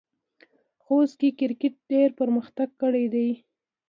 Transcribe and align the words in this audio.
خوست 0.83 1.15
کې 1.19 1.29
کرکټ 1.39 1.75
ډېر 1.91 2.09
پرمختګ 2.19 2.69
کړی 2.81 3.05
دی. 3.13 3.29